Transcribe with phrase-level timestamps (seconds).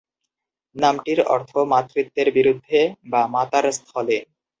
[0.75, 2.79] নামটির অর্থ "মাতৃত্বের বিরুদ্ধে"
[3.05, 4.17] বা "মাতার স্থলে"।